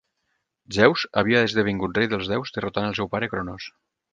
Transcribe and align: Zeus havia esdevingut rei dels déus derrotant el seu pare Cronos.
Zeus 0.77 1.03
havia 1.21 1.43
esdevingut 1.49 1.99
rei 2.01 2.11
dels 2.15 2.33
déus 2.35 2.57
derrotant 2.59 2.89
el 2.89 2.99
seu 3.01 3.13
pare 3.17 3.31
Cronos. 3.35 3.69